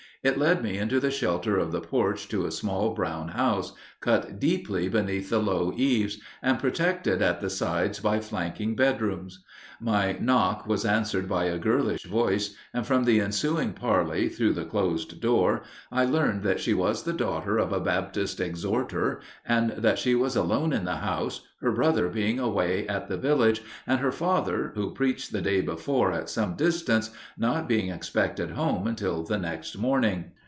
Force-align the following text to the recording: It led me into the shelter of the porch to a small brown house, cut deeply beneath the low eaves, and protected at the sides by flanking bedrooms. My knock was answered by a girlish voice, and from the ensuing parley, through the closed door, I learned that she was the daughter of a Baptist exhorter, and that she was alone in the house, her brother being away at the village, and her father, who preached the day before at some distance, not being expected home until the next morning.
It 0.23 0.37
led 0.37 0.61
me 0.61 0.77
into 0.77 0.99
the 0.99 1.09
shelter 1.09 1.57
of 1.57 1.71
the 1.71 1.81
porch 1.81 2.27
to 2.27 2.45
a 2.45 2.51
small 2.51 2.93
brown 2.93 3.29
house, 3.29 3.73
cut 4.01 4.39
deeply 4.39 4.87
beneath 4.87 5.31
the 5.31 5.39
low 5.39 5.73
eaves, 5.75 6.19
and 6.43 6.59
protected 6.59 7.23
at 7.23 7.41
the 7.41 7.49
sides 7.49 7.99
by 7.99 8.19
flanking 8.19 8.75
bedrooms. 8.75 9.43
My 9.79 10.15
knock 10.19 10.67
was 10.67 10.85
answered 10.85 11.27
by 11.27 11.45
a 11.45 11.57
girlish 11.57 12.03
voice, 12.05 12.55
and 12.71 12.85
from 12.85 13.05
the 13.05 13.19
ensuing 13.19 13.73
parley, 13.73 14.29
through 14.29 14.53
the 14.53 14.65
closed 14.65 15.19
door, 15.21 15.63
I 15.91 16.05
learned 16.05 16.43
that 16.43 16.59
she 16.59 16.75
was 16.75 17.01
the 17.01 17.13
daughter 17.13 17.57
of 17.57 17.73
a 17.73 17.79
Baptist 17.79 18.39
exhorter, 18.39 19.21
and 19.43 19.71
that 19.71 19.97
she 19.97 20.13
was 20.13 20.35
alone 20.35 20.71
in 20.71 20.85
the 20.85 20.97
house, 20.97 21.41
her 21.61 21.71
brother 21.71 22.09
being 22.09 22.37
away 22.39 22.87
at 22.87 23.07
the 23.07 23.17
village, 23.17 23.63
and 23.87 23.99
her 23.99 24.11
father, 24.11 24.71
who 24.75 24.93
preached 24.93 25.31
the 25.31 25.41
day 25.41 25.61
before 25.61 26.11
at 26.11 26.29
some 26.29 26.55
distance, 26.55 27.09
not 27.37 27.67
being 27.67 27.89
expected 27.89 28.51
home 28.51 28.85
until 28.85 29.23
the 29.23 29.37
next 29.39 29.77
morning. 29.77 30.25